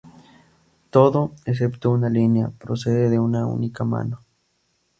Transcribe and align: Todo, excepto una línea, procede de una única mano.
Todo, 0.89 1.35
excepto 1.45 1.91
una 1.91 2.09
línea, 2.09 2.49
procede 2.57 3.07
de 3.11 3.19
una 3.19 3.45
única 3.45 3.83
mano. 3.83 4.25